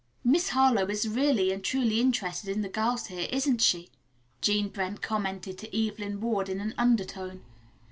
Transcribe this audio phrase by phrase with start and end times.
[0.23, 3.91] "Miss Harlowe is really and truly interested in the girls here, isn't she?"
[4.41, 7.43] Jean Brent commented to Evelyn Ward in an undertone.